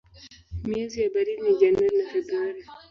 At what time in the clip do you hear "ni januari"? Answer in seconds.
1.43-1.95